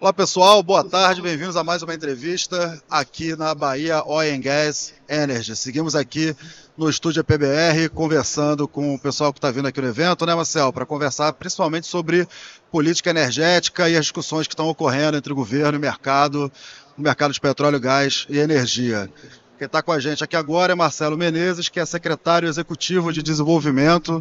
[0.00, 5.54] Olá pessoal, boa tarde, bem-vindos a mais uma entrevista aqui na Bahia Oil Gas Energy.
[5.54, 6.34] Seguimos aqui
[6.76, 10.72] no estúdio PBR conversando com o pessoal que está vindo aqui no evento, né, Marcel,
[10.72, 12.26] para conversar principalmente sobre
[12.68, 16.50] política energética e as discussões que estão ocorrendo entre o governo e o mercado,
[16.96, 19.08] o mercado de petróleo, gás e energia.
[19.56, 23.22] Quem está com a gente aqui agora é Marcelo Menezes, que é secretário executivo de
[23.22, 24.20] desenvolvimento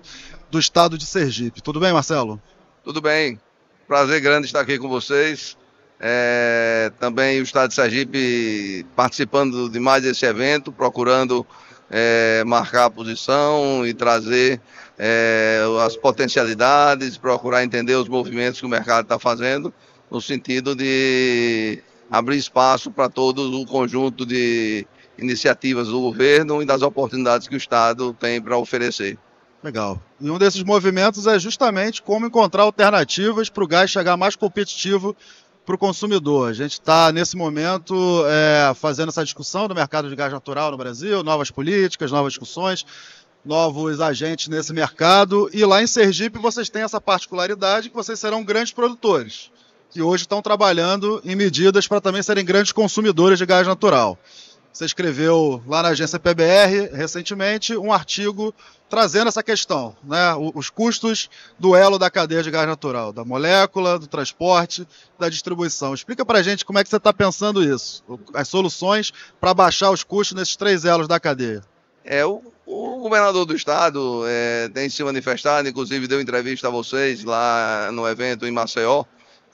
[0.52, 1.60] do estado de Sergipe.
[1.60, 2.40] Tudo bem, Marcelo?
[2.84, 3.40] Tudo bem.
[3.88, 5.56] Prazer grande estar aqui com vocês.
[5.98, 11.48] É, também o Estado de Sergipe participando de mais esse evento, procurando
[11.90, 14.60] é, marcar a posição e trazer
[15.00, 19.74] é, as potencialidades, procurar entender os movimentos que o mercado está fazendo,
[20.12, 24.86] no sentido de abrir espaço para todo o conjunto de
[25.18, 29.18] iniciativas do governo e das oportunidades que o Estado tem para oferecer.
[29.68, 30.02] Legal.
[30.22, 35.14] E um desses movimentos é justamente como encontrar alternativas para o gás chegar mais competitivo
[35.66, 36.50] para o consumidor.
[36.50, 40.78] A gente está, nesse momento, é, fazendo essa discussão do mercado de gás natural no
[40.78, 42.86] Brasil, novas políticas, novas discussões,
[43.44, 45.50] novos agentes nesse mercado.
[45.52, 49.52] E lá em Sergipe vocês têm essa particularidade que vocês serão grandes produtores,
[49.90, 54.18] que hoje estão trabalhando em medidas para também serem grandes consumidores de gás natural.
[54.78, 58.54] Você escreveu lá na agência PBR recentemente um artigo
[58.88, 60.36] trazendo essa questão, né?
[60.54, 65.96] Os custos do elo da cadeia de gás natural, da molécula, do transporte, da distribuição.
[65.96, 68.04] Explica para gente como é que você está pensando isso,
[68.36, 69.12] as soluções
[69.42, 71.64] para baixar os custos nesses três elos da cadeia.
[72.06, 77.24] É, o, o governador do estado é, tem se manifestado, inclusive deu entrevista a vocês
[77.24, 79.06] lá no evento em Maceió,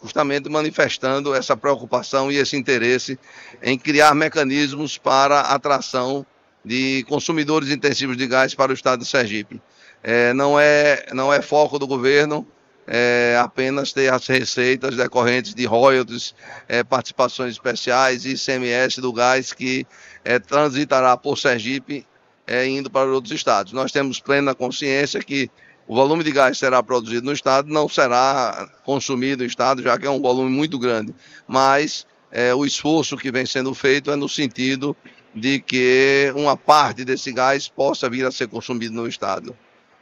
[0.04, 3.18] justamente manifestando essa preocupação e esse interesse
[3.62, 6.26] em criar mecanismos para atração
[6.64, 9.62] de consumidores intensivos de gás para o estado de Sergipe.
[10.04, 12.46] É, não, é, não é foco do governo
[12.86, 16.36] é, apenas ter as receitas decorrentes de royalties,
[16.68, 19.88] é, participações especiais e ICMS do gás que
[20.26, 22.06] é, transitará por Sergipe
[22.46, 23.72] é, indo para outros estados.
[23.72, 25.50] Nós temos plena consciência que
[25.88, 30.06] o volume de gás será produzido no estado, não será consumido no estado, já que
[30.06, 31.14] é um volume muito grande.
[31.48, 34.96] Mas é, o esforço que vem sendo feito é no sentido
[35.36, 39.56] de que uma parte desse gás possa vir a ser consumido no estado.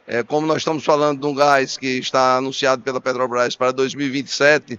[0.06, 4.78] É, como nós estamos falando de um gás que está anunciado pela Petrobras para 2027,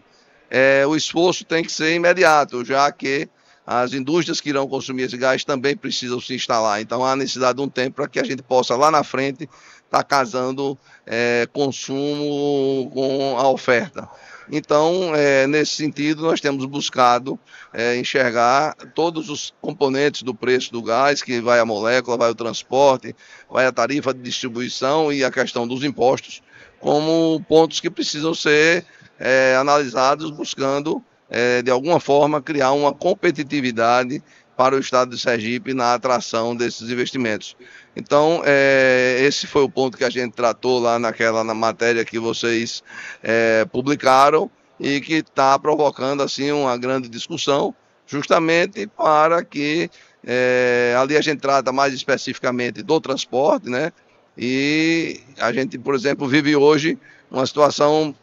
[0.49, 3.27] é, o esforço tem que ser imediato, já que
[3.65, 6.81] as indústrias que irão consumir esse gás também precisam se instalar.
[6.81, 9.49] Então há necessidade de um tempo para que a gente possa lá na frente
[9.93, 14.09] estar tá casando é, consumo com a oferta.
[14.51, 17.39] Então, é, nesse sentido, nós temos buscado
[17.71, 22.35] é, enxergar todos os componentes do preço do gás, que vai a molécula, vai o
[22.35, 23.15] transporte,
[23.49, 26.41] vai a tarifa de distribuição e a questão dos impostos,
[26.79, 28.85] como pontos que precisam ser
[29.17, 34.21] é, analisados, buscando, é, de alguma forma, criar uma competitividade
[34.55, 37.55] para o estado de Sergipe na atração desses investimentos.
[37.95, 42.19] Então, é, esse foi o ponto que a gente tratou lá naquela na matéria que
[42.19, 42.83] vocês
[43.21, 44.49] é, publicaram
[44.79, 47.73] e que está provocando assim uma grande discussão,
[48.05, 49.89] justamente para que
[50.25, 53.91] é, ali a gente trata mais especificamente do transporte, né?
[54.37, 56.97] E a gente, por exemplo, vive hoje
[57.29, 58.15] uma situação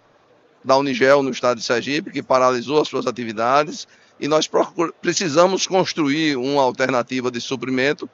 [0.65, 3.87] da Unigel no estado de Sergipe, que paralisou as suas atividades,
[4.21, 4.49] e nós
[5.01, 8.09] precisamos construir uma alternativa de suprimento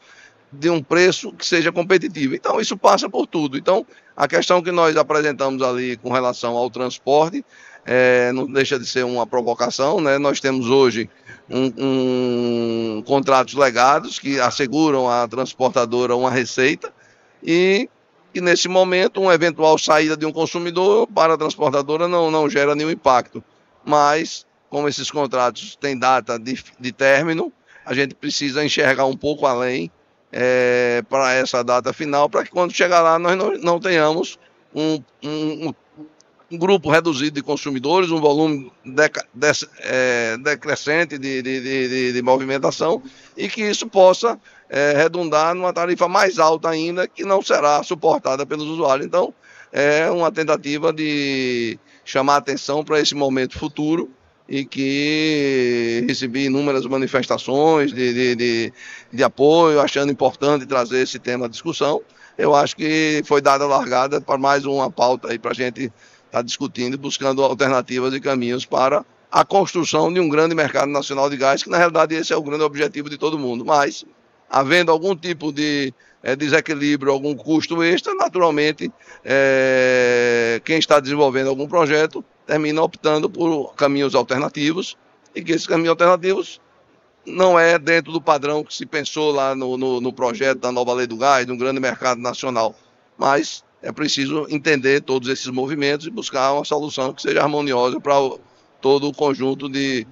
[0.53, 2.35] de um preço que seja competitivo.
[2.35, 3.59] Então, isso passa por tudo.
[3.59, 3.85] Então,
[4.17, 7.45] a questão que nós apresentamos ali com relação ao transporte
[7.85, 10.01] é, não deixa de ser uma provocação.
[10.01, 10.19] Né?
[10.19, 11.11] Nós temos hoje
[11.51, 16.93] um, um, contratos legados que asseguram à transportadora uma receita
[17.43, 17.89] e
[18.33, 22.75] que nesse momento uma eventual saída de um consumidor para a transportadora não, não gera
[22.75, 23.43] nenhum impacto.
[23.85, 24.45] Mas
[24.77, 27.51] como esses contratos têm data de, de término,
[27.83, 29.91] a gente precisa enxergar um pouco além
[30.31, 34.39] é, para essa data final, para que quando chegar lá nós não, não tenhamos
[34.75, 35.75] um, um,
[36.51, 38.71] um, grupo reduzido de consumidores, um volume
[39.81, 43.03] é, decrescente de, de, de, de, movimentação
[43.35, 44.39] e que isso possa
[44.69, 49.07] é, redundar numa tarifa mais alta ainda, que não será suportada pelos usuários.
[49.07, 49.33] Então,
[49.73, 54.15] é uma tentativa de chamar atenção para esse momento futuro
[54.49, 58.73] e que recebi inúmeras manifestações de, de, de,
[59.13, 62.01] de, apoio, achando importante trazer esse tema à discussão.
[62.39, 65.93] Eu acho que foi dada largada para mais uma pauta aí para a gente estar
[66.31, 71.29] tá discutindo e buscando alternativas e caminhos para a construção de um grande mercado nacional
[71.29, 73.65] de gás, que na realidade esse é o grande objetivo de todo mundo.
[73.65, 74.05] Mas,
[74.49, 75.93] havendo algum tipo de
[76.23, 78.91] é, desequilíbrio, algum custo extra, naturalmente,
[79.25, 84.97] é, quem está desenvolvendo algum projeto termina optando por caminhos alternativos
[85.35, 86.61] e que esses caminhos alternativos
[87.27, 90.95] não é dentro do padrão que se pensou lá no, no, no projeto da nova
[90.95, 92.75] lei do gás, de um grande mercado nacional.
[93.19, 98.15] Mas é preciso entender todos esses movimentos e buscar uma solução que seja harmoniosa para
[98.81, 100.07] todo o conjunto de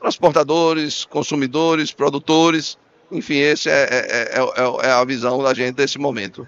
[0.00, 2.76] transportadores, consumidores, produtores.
[3.10, 6.46] Enfim, essa é, é, é, é, a visão da gente nesse momento.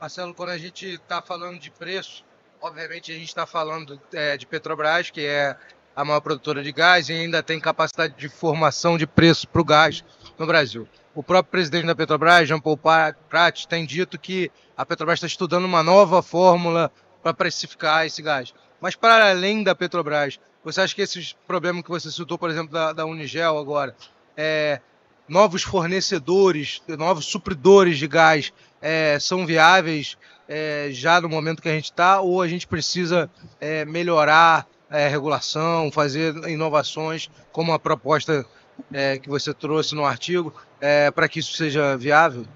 [0.00, 2.24] Marcelo, quando a gente está falando de preço,
[2.60, 4.00] obviamente a gente está falando
[4.38, 5.56] de Petrobras, que é
[5.94, 9.64] a maior produtora de gás e ainda tem capacidade de formação de preço para o
[9.64, 10.04] gás
[10.38, 10.88] no Brasil.
[11.14, 15.64] O próprio presidente da Petrobras, Jean Paul Prat, tem dito que a Petrobras está estudando
[15.64, 18.54] uma nova fórmula para precificar esse gás.
[18.80, 22.72] Mas para além da Petrobras, você acha que esses problemas que você citou, por exemplo,
[22.72, 23.96] da, da Unigel agora,
[24.36, 24.80] é,
[25.28, 30.16] novos fornecedores, novos supridores de gás é, são viáveis
[30.48, 33.30] é, já no momento que a gente está, ou a gente precisa
[33.60, 38.46] é, melhorar é, regulação, fazer inovações, como a proposta
[38.92, 42.46] é, que você trouxe no artigo, é, para que isso seja viável?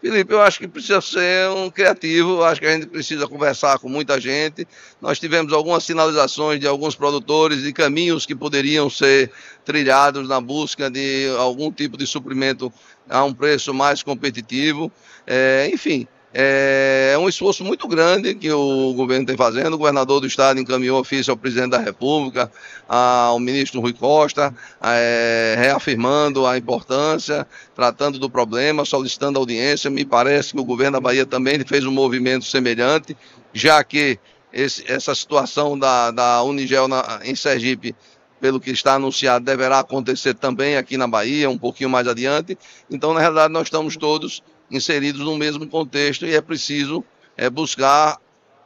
[0.00, 3.86] Felipe, eu acho que precisa ser um criativo, acho que a gente precisa conversar com
[3.86, 4.66] muita gente.
[4.98, 9.30] Nós tivemos algumas sinalizações de alguns produtores de caminhos que poderiam ser
[9.62, 12.72] trilhados na busca de algum tipo de suprimento
[13.10, 14.90] a um preço mais competitivo.
[15.26, 19.74] É, enfim, é, é um esforço muito grande que o governo tem fazendo.
[19.74, 22.50] O governador do estado encaminhou ofício ao presidente da República,
[22.88, 29.90] ao ministro Rui Costa, é, reafirmando a importância, tratando do problema, solicitando audiência.
[29.90, 33.16] Me parece que o governo da Bahia também fez um movimento semelhante,
[33.52, 34.18] já que
[34.52, 37.94] esse, essa situação da, da Unigel na, em Sergipe
[38.40, 42.56] pelo que está anunciado, deverá acontecer também aqui na Bahia, um pouquinho mais adiante.
[42.90, 47.04] Então, na realidade, nós estamos todos inseridos no mesmo contexto e é preciso
[47.36, 48.18] é, buscar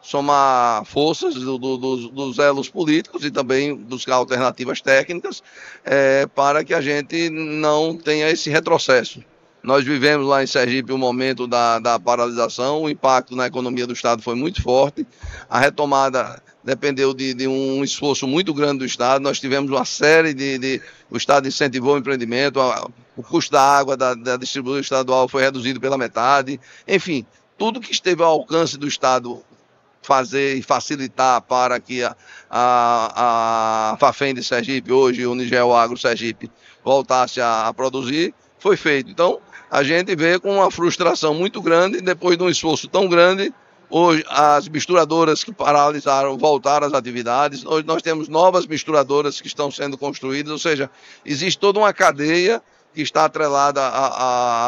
[0.05, 5.43] somar forças do, do, dos, dos elos políticos e também buscar alternativas técnicas
[5.83, 9.25] é, para que a gente não tenha esse retrocesso.
[9.63, 13.87] Nós vivemos lá em Sergipe o um momento da, da paralisação, o impacto na economia
[13.87, 15.07] do Estado foi muito forte,
[15.49, 19.23] a retomada dependeu de, de, um esforço muito grande do Estado.
[19.23, 20.59] Nós tivemos uma série de.
[20.59, 25.29] de o Estado incentivou o empreendimento, a, o custo da água da, da distribuição estadual
[25.29, 26.59] foi reduzido pela metade.
[26.89, 27.27] Enfim,
[27.59, 29.43] tudo que esteve ao alcance do Estado
[30.03, 32.15] fazer e facilitar para que a,
[32.51, 36.51] a, a Fafem de Sergipe, hoje o Nigel Agro Sergipe,
[36.85, 39.11] voltasse a, a produzir, foi feito.
[39.11, 39.41] Então,
[39.71, 43.53] a gente vê com uma frustração muito grande, depois de um esforço tão grande,
[43.97, 49.71] hoje as misturadoras que paralisaram voltaram às atividades, hoje nós temos novas misturadoras que estão
[49.71, 50.91] sendo construídas, ou seja,
[51.25, 52.61] existe toda uma cadeia
[52.93, 54.07] que está atrelada à,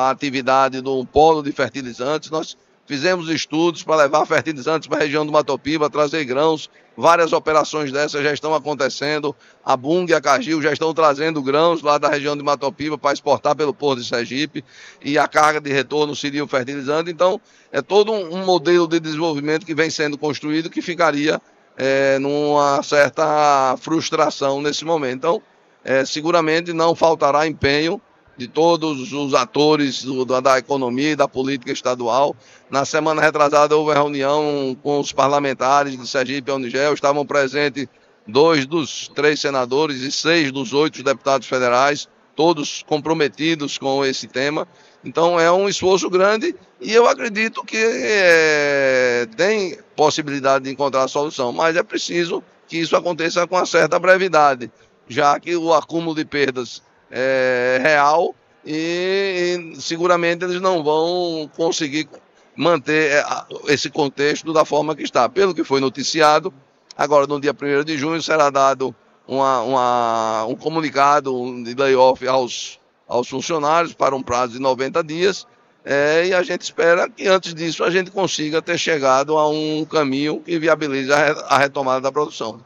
[0.07, 2.57] à atividade do polo de fertilizantes, nós
[2.87, 8.25] fizemos estudos para levar fertilizantes para a região do Matopiba, trazer grãos, Várias operações dessas
[8.25, 9.37] já estão acontecendo.
[9.63, 13.13] A Bung e a Cargill já estão trazendo grãos lá da região de Matopiba para
[13.13, 14.65] exportar pelo Porto de Sergipe.
[15.05, 17.11] E a carga de retorno seria o fertilizante.
[17.11, 17.39] Então,
[17.71, 21.41] é todo um modelo de desenvolvimento que vem sendo construído que ficaria
[21.77, 25.17] é, numa certa frustração nesse momento.
[25.17, 25.43] Então,
[25.85, 28.01] é, seguramente não faltará empenho
[28.37, 32.37] de todos os atores do, da, economia e da política estadual.
[32.71, 37.87] Na semana retrasada houve reunião com os parlamentares de Sergipe e Unigel, estavam presentes
[38.27, 44.69] dois dos três senadores e seis dos oito deputados federais, todos comprometidos com esse tema.
[45.05, 51.09] Então é um esforço grande e eu acredito que é, tem possibilidade de encontrar a
[51.09, 54.71] solução, mas é preciso que isso aconteça com uma certa brevidade,
[55.09, 58.35] já que o acúmulo de perdas é, real
[58.65, 62.09] e, e, seguramente eles não vão conseguir
[62.57, 63.25] manter é,
[63.69, 65.29] esse contexto da forma que está.
[65.29, 66.53] Pelo que foi noticiado,
[66.97, 68.95] agora no dia 1 de junho será dado
[69.27, 71.33] uma, uma, um comunicado
[71.63, 75.47] de layoff aos, aos funcionários para um prazo de 90 dias.
[75.85, 79.85] É, e a gente espera que antes disso a gente consiga ter chegado a um
[79.85, 82.61] caminho que viabilize a retomada da produção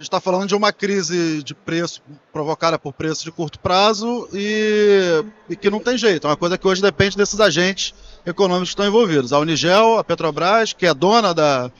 [0.00, 2.00] gente está falando de uma crise de preço
[2.32, 6.26] provocada por preços de curto prazo e, e, que não tem jeito.
[6.26, 9.30] É uma coisa que hoje depende desses agentes econômicos que estão envolvidos.
[9.30, 11.70] A Unigel, a Petrobras, que é dona da,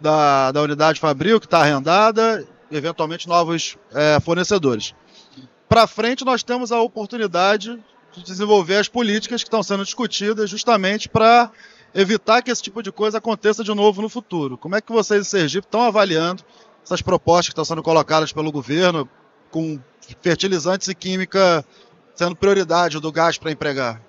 [0.00, 4.92] da, da unidade Fabril, que está arrendada, e eventualmente novos é, fornecedores.
[5.68, 7.78] Para frente, nós temos a oportunidade
[8.12, 11.52] de desenvolver as políticas que estão sendo discutidas justamente para
[11.94, 14.58] evitar que esse tipo de coisa aconteça de novo no futuro.
[14.58, 16.42] Como é que vocês em Sergipe estão avaliando
[16.88, 19.08] essas propostas que estão sendo colocadas pelo governo,
[19.50, 19.78] com
[20.22, 21.64] fertilizantes e química
[22.14, 24.00] sendo prioridade do gás para empregar?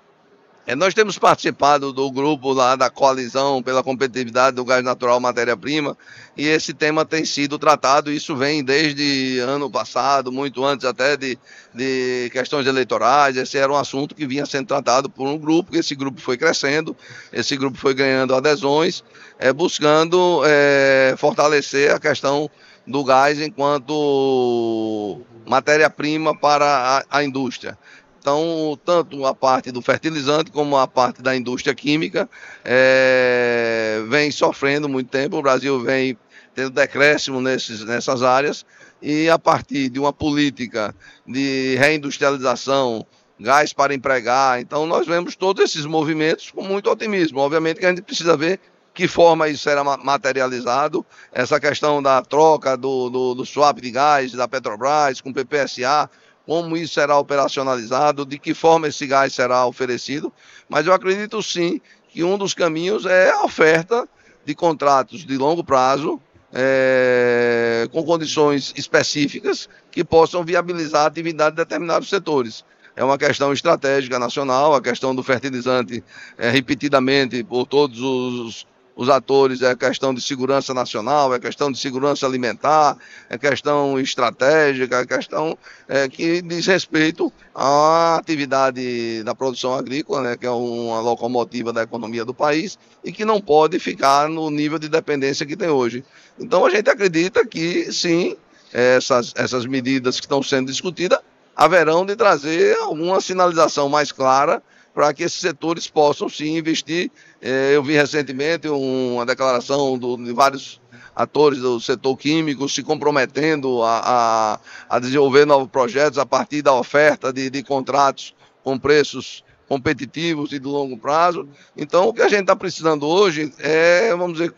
[0.66, 5.96] É, nós temos participado do grupo lá da coalizão pela competitividade do gás natural matéria-prima
[6.36, 8.12] e esse tema tem sido tratado.
[8.12, 11.38] Isso vem desde ano passado, muito antes até de,
[11.74, 13.36] de questões eleitorais.
[13.36, 15.74] Esse era um assunto que vinha sendo tratado por um grupo.
[15.76, 16.96] Esse grupo foi crescendo,
[17.32, 19.02] esse grupo foi ganhando adesões,
[19.38, 22.50] é, buscando é, fortalecer a questão
[22.90, 26.66] do gás enquanto matéria-prima para
[27.10, 27.78] a, a indústria.
[28.18, 32.28] Então, tanto a parte do fertilizante como a parte da indústria química
[32.62, 35.38] é, vem sofrendo muito tempo.
[35.38, 36.18] O Brasil vem
[36.54, 38.66] tendo decréscimo nesses, nessas áreas
[39.00, 40.94] e a partir de uma política
[41.26, 43.06] de reindustrialização,
[43.38, 47.40] gás para empregar, então nós vemos todos esses movimentos com muito otimismo.
[47.40, 48.60] Obviamente que a gente precisa ver
[49.00, 54.32] que forma isso será materializado, essa questão da troca do, do, do swap de gás
[54.32, 56.10] da Petrobras com o PPSA,
[56.44, 60.30] como isso será operacionalizado, de que forma esse gás será oferecido,
[60.68, 61.80] mas eu acredito sim
[62.10, 64.06] que um dos caminhos é a oferta
[64.44, 66.20] de contratos de longo prazo,
[66.52, 72.66] é, com condições específicas que possam viabilizar a atividade de determinados setores.
[72.94, 76.04] É uma questão estratégica nacional, a questão do fertilizante
[76.36, 78.66] é, repetidamente por todos os
[78.96, 82.96] os atores, é questão de segurança nacional, é questão de segurança alimentar,
[83.28, 85.56] é questão estratégica, é questão
[85.88, 91.82] é, que diz respeito à atividade da produção agrícola, né, que é uma locomotiva da
[91.82, 96.04] economia do país e que não pode ficar no nível de dependência que tem hoje.
[96.38, 98.36] Então a gente acredita que sim,
[98.72, 101.20] essas, essas medidas que estão sendo discutidas
[101.56, 104.62] haverão de trazer alguma sinalização mais clara
[104.94, 107.10] para que esses setores possam sim investir.
[107.40, 110.80] É, eu vi recentemente uma declaração de vários
[111.14, 116.74] atores do setor químico se comprometendo a, a, a desenvolver novos projetos a partir da
[116.74, 121.48] oferta de, de contratos com preços competitivos e de longo prazo.
[121.76, 124.54] Então, o que a gente está precisando hoje é, vamos dizer,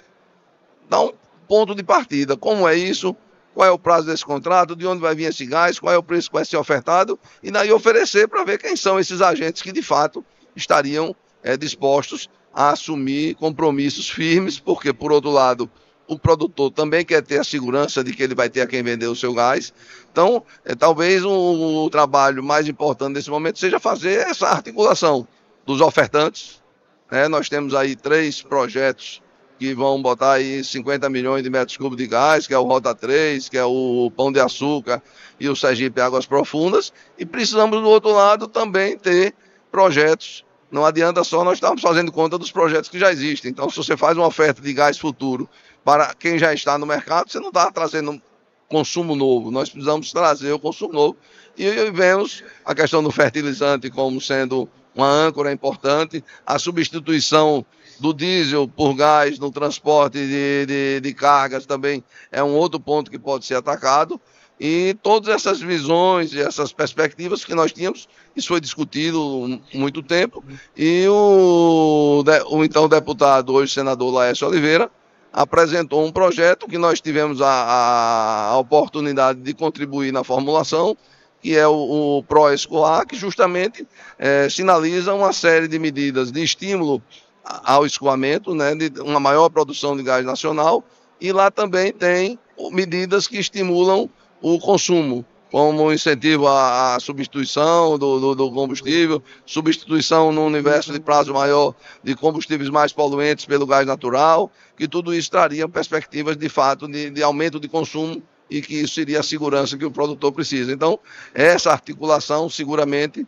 [0.89, 1.13] dar um
[1.47, 2.37] ponto de partida.
[2.37, 3.15] Como é isso?
[3.55, 6.03] Qual é o prazo desse contrato, de onde vai vir esse gás, qual é o
[6.03, 9.73] preço que vai ser ofertado, e daí oferecer para ver quem são esses agentes que
[9.73, 10.25] de fato
[10.57, 15.71] estariam é, dispostos a assumir compromissos firmes, porque, por outro lado,
[16.07, 19.07] o produtor também quer ter a segurança de que ele vai ter a quem vender
[19.07, 19.73] o seu gás.
[20.11, 25.27] Então, é, talvez o, o trabalho mais importante nesse momento seja fazer essa articulação
[25.65, 26.63] dos ofertantes.
[27.11, 27.29] Né?
[27.29, 29.23] Nós temos aí três projetos
[29.63, 32.93] que vão botar aí 50 milhões de metros cúbicos de gás, que é o Rota
[32.93, 35.01] 3, que é o Pão de Açúcar
[35.39, 39.33] e o Sergipe Águas Profundas, e precisamos do outro lado também ter
[39.71, 40.45] projetos.
[40.69, 43.53] Não adianta só nós estarmos fazendo conta dos projetos que já existem.
[43.53, 45.49] Então, se você faz uma oferta de gás futuro
[45.85, 48.21] para quem já está no mercado, você não está trazendo
[48.67, 49.53] consumo novo.
[49.53, 51.17] Nós precisamos trazer o consumo novo.
[51.57, 57.65] E vemos a questão do fertilizante como sendo uma âncora importante, a substituição
[58.03, 63.11] do diesel por gás no transporte de, de, de cargas também é um outro ponto
[63.11, 64.21] que pode ser atacado.
[64.61, 70.45] E todas essas visões e essas perspectivas que nós tínhamos, isso foi discutido muito tempo.
[70.77, 74.91] E o, o então deputado, hoje senador Laércio Oliveira,
[75.33, 80.97] apresentou um projeto que nós tivemos a, a, a oportunidade de contribuir na formulação,
[81.41, 83.87] que é o, o PRO-Escolar, que justamente
[84.19, 87.03] é, sinaliza uma série de medidas de estímulo
[87.45, 90.85] ao escoamento, né, de uma maior produção de gás nacional,
[91.21, 92.39] e lá também tem
[92.73, 94.09] medidas que estimulam
[94.41, 101.35] o consumo, como incentivo à, substituição do, do, do, combustível, substituição no universo de prazo
[101.35, 106.89] maior de combustíveis mais poluentes pelo gás natural, que tudo isso traria perspectivas de fato
[106.89, 110.73] de, de aumento de consumo e que isso seria a segurança que o produtor precisa.
[110.73, 110.99] Então,
[111.35, 113.27] essa articulação seguramente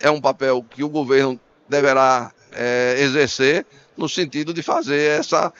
[0.00, 5.52] é um papel que o governo deverá é, exercer no sentido de fazer essa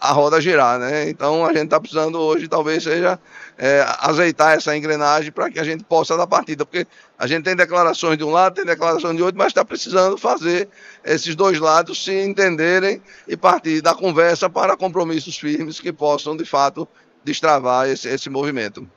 [0.00, 1.08] a roda girar, né?
[1.08, 3.18] Então a gente está precisando hoje talvez seja
[3.56, 6.86] é, azeitar essa engrenagem para que a gente possa dar partida, porque
[7.18, 10.68] a gente tem declarações de um lado, tem declarações de outro, mas está precisando fazer
[11.04, 16.44] esses dois lados se entenderem e partir da conversa para compromissos firmes que possam de
[16.44, 16.88] fato
[17.24, 18.88] destravar esse, esse movimento.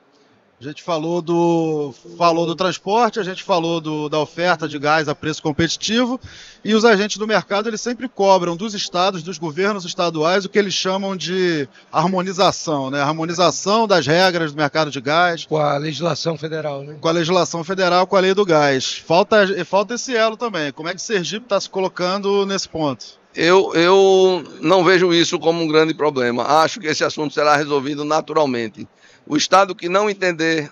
[0.60, 5.08] A gente falou do, falou do transporte, a gente falou do, da oferta de gás
[5.08, 6.20] a preço competitivo
[6.62, 10.58] e os agentes do mercado eles sempre cobram dos estados, dos governos estaduais, o que
[10.58, 13.00] eles chamam de harmonização, né?
[13.00, 15.46] Harmonização das regras do mercado de gás.
[15.46, 16.98] Com a legislação federal, né?
[17.00, 18.98] Com a legislação federal, com a lei do gás.
[18.98, 20.72] Falta, falta esse elo também.
[20.72, 23.18] Como é que Sergipe está se colocando nesse ponto?
[23.34, 26.42] Eu, eu não vejo isso como um grande problema.
[26.62, 28.86] Acho que esse assunto será resolvido naturalmente.
[29.26, 30.70] O Estado que não entender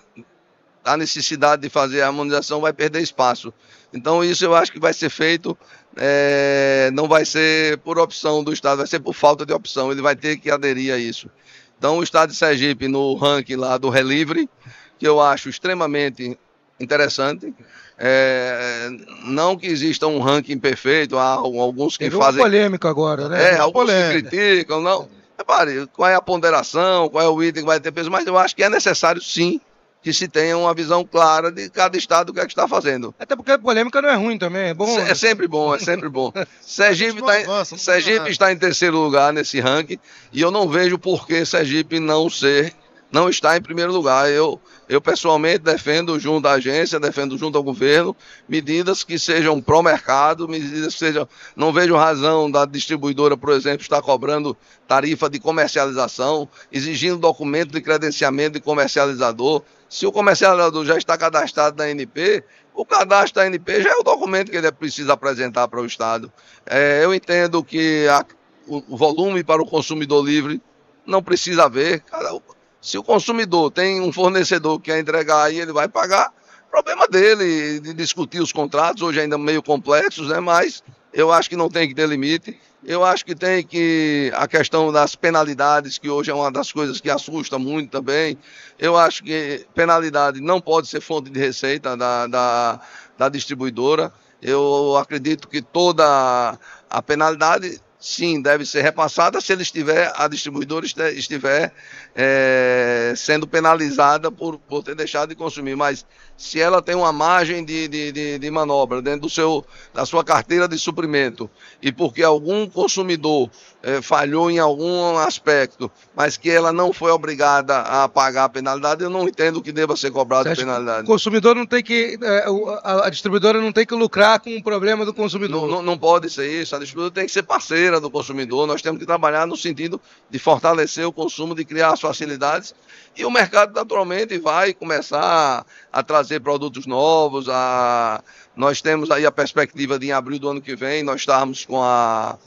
[0.83, 3.53] a necessidade de fazer a harmonização vai perder espaço.
[3.93, 5.57] Então, isso eu acho que vai ser feito
[5.97, 9.91] é, não vai ser por opção do Estado, vai ser por falta de opção.
[9.91, 11.29] Ele vai ter que aderir a isso.
[11.77, 14.49] Então, o Estado de Sergipe, no ranking lá do Relivre,
[14.97, 16.37] que eu acho extremamente
[16.79, 17.53] interessante.
[17.97, 18.89] É,
[19.25, 22.41] não que exista um ranking perfeito, há alguns que Teve fazem.
[22.41, 23.55] Polêmica agora, né?
[23.55, 24.29] É, alguns polêmica.
[24.29, 25.09] que criticam, não.
[25.39, 28.37] Repare, qual é a ponderação, qual é o item que vai ter peso, mas eu
[28.37, 29.61] acho que é necessário sim
[30.01, 33.15] que se tenha uma visão clara de cada estado o que é que está fazendo.
[33.17, 34.99] Até porque a polêmica não é ruim também, é bom.
[34.99, 36.33] É sempre bom, é sempre bom.
[36.61, 39.99] Sergipe, tá em, Sergipe está em terceiro lugar nesse ranking
[40.33, 42.73] e eu não vejo por que Sergipe não ser,
[43.11, 44.29] não está em primeiro lugar.
[44.29, 48.15] Eu, eu pessoalmente defendo junto à agência, defendo junto ao governo,
[48.47, 51.27] medidas que sejam pró-mercado, medidas que sejam.
[51.55, 54.55] Não vejo razão da distribuidora, por exemplo, estar cobrando
[54.87, 61.77] tarifa de comercialização, exigindo documento de credenciamento de comercializador se o comercializador já está cadastrado
[61.77, 62.43] na NP,
[62.75, 66.31] o cadastro da NP já é o documento que ele precisa apresentar para o Estado.
[66.63, 68.23] É, eu entendo que a,
[68.67, 70.61] o, volume para o consumidor livre
[71.05, 72.01] não precisa haver.
[72.01, 72.39] Cara,
[72.81, 76.31] se o consumidor tem um fornecedor que quer entregar aí, ele vai pagar.
[76.71, 80.39] Problema dele de discutir os contratos, hoje ainda meio complexos, né?
[80.39, 82.57] Mas eu acho que não tem que ter limite.
[82.83, 87.01] Eu acho que tem que a questão das penalidades, que hoje é uma das coisas
[87.01, 88.37] que assusta muito também.
[88.77, 92.81] Eu acho que penalidade não pode ser fonte de receita da, da,
[93.17, 94.13] da distribuidora.
[94.41, 96.57] Eu acredito que toda
[96.89, 101.73] a penalidade sim, deve ser repassada se ele estiver, a distribuidora estiver
[102.21, 105.77] é, sendo penalizada por, por ter deixado de consumir.
[105.77, 110.05] Mas se ela tem uma margem de, de, de, de manobra dentro do seu, da
[110.05, 111.49] sua carteira de suprimento
[111.81, 113.49] e porque algum consumidor
[113.81, 119.01] é, falhou em algum aspecto, mas que ela não foi obrigada a pagar a penalidade,
[119.01, 121.03] eu não entendo que deva ser cobrado a penalidade.
[121.03, 122.17] O consumidor não tem que.
[122.21, 122.45] É,
[122.83, 125.61] a, a, distribuidora não tem que lucrar com o problema do consumidor.
[125.61, 126.75] Não, não, não pode ser isso.
[126.75, 128.67] A distribuidora tem que ser parceira do consumidor.
[128.67, 132.73] Nós temos que trabalhar no sentido de fortalecer o consumo, de criar as facilidades.
[133.15, 137.47] E o mercado, naturalmente, vai começar a trazer produtos novos.
[137.49, 138.23] A...
[138.55, 141.81] Nós temos aí a perspectiva de, em abril do ano que vem, nós estarmos com
[141.81, 142.37] a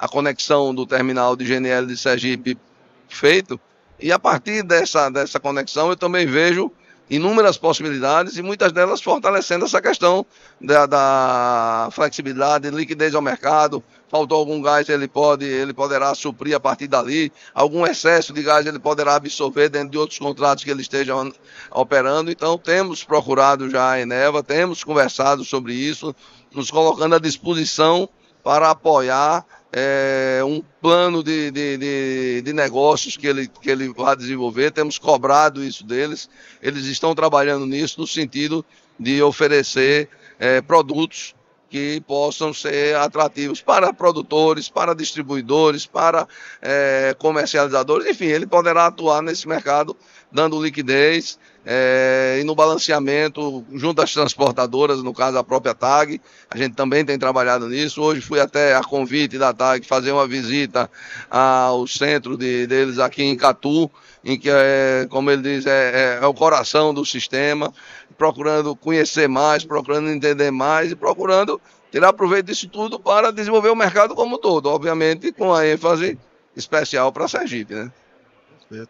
[0.00, 2.56] a conexão do terminal de GNL de Sergipe
[3.06, 3.60] feito.
[4.00, 6.72] E a partir dessa, dessa conexão eu também vejo
[7.10, 10.24] inúmeras possibilidades e muitas delas fortalecendo essa questão
[10.58, 13.84] da, da flexibilidade, liquidez ao mercado.
[14.10, 17.32] Faltou algum gás, ele pode, ele poderá suprir a partir dali.
[17.54, 21.14] Algum excesso de gás ele poderá absorver dentro de outros contratos que ele esteja
[21.70, 22.28] operando.
[22.28, 26.12] Então temos procurado já a Eneva, temos conversado sobre isso,
[26.52, 28.08] nos colocando à disposição
[28.42, 34.16] para apoiar é, um plano de, de, de, de, negócios que ele, que ele vai
[34.16, 34.72] desenvolver.
[34.72, 36.28] Temos cobrado isso deles.
[36.60, 38.64] Eles estão trabalhando nisso no sentido
[38.98, 41.34] de oferecer é, produtos
[41.70, 46.26] que possam ser atrativos para produtores, para distribuidores, para
[46.60, 49.96] é, comercializadores, enfim, ele poderá atuar nesse mercado
[50.32, 56.56] dando liquidez é, e no balanceamento junto às transportadoras, no caso a própria TAG, a
[56.56, 58.02] gente também tem trabalhado nisso.
[58.02, 60.90] Hoje fui até a convite da TAG fazer uma visita
[61.30, 63.90] ao centro de, deles aqui em Catu,
[64.24, 67.72] em que, é, como ele diz, é, é, é o coração do sistema
[68.16, 73.76] procurando conhecer mais, procurando entender mais e procurando tirar proveito disso tudo para desenvolver o
[73.76, 76.18] mercado como um todo, obviamente com a ênfase
[76.54, 77.90] especial para Sergipe, né?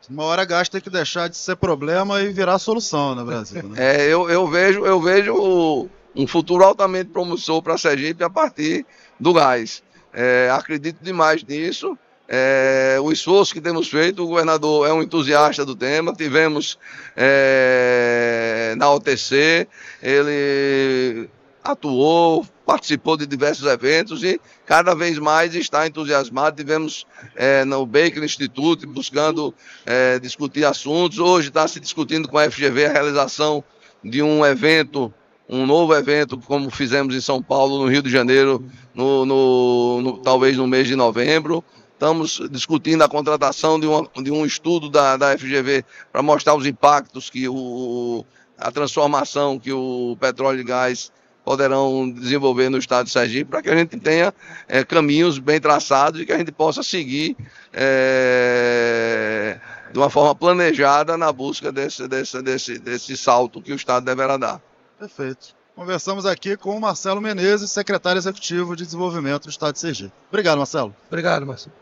[0.09, 3.63] Uma hora gás tem que deixar de ser problema e virar solução no Brasil.
[3.63, 3.77] Né?
[3.97, 8.85] é, eu, eu vejo, eu vejo um futuro altamente promissor para Sergipe a partir
[9.19, 9.83] do gás.
[10.13, 11.97] É, acredito demais nisso.
[12.29, 16.79] É, o esforço que temos feito, o governador é um entusiasta do tema, tivemos
[17.17, 19.67] é, na OTC,
[20.01, 21.29] ele
[21.65, 26.57] atuou, participou de diversos eventos e cada vez mais está entusiasmado.
[26.57, 27.05] Tivemos
[27.35, 29.53] é, no Baker Institute buscando
[29.85, 31.19] é, discutir assuntos.
[31.19, 33.65] Hoje está se discutindo com a FGV a realização
[34.05, 35.13] de um evento,
[35.49, 40.19] um novo evento, como fizemos em São Paulo, no Rio de Janeiro, no, no, no
[40.19, 41.65] talvez no mês de novembro.
[41.95, 46.65] Estamos discutindo a contratação de, uma, de um estudo da, da FGV para mostrar os
[46.67, 48.25] impactos que o,
[48.57, 51.11] a transformação que o petróleo e gás
[51.51, 54.33] poderão desenvolver no estado de Sergipe para que a gente tenha
[54.69, 57.37] é, caminhos bem traçados e que a gente possa seguir
[57.73, 59.59] é,
[59.93, 64.37] de uma forma planejada na busca desse, desse, desse, desse salto que o estado deverá
[64.37, 64.63] dar.
[64.97, 65.57] Perfeito.
[65.75, 70.13] Conversamos aqui com o Marcelo Menezes, secretário executivo de desenvolvimento do estado de Sergipe.
[70.29, 70.95] Obrigado, Marcelo.
[71.09, 71.75] Obrigado, Marcelo.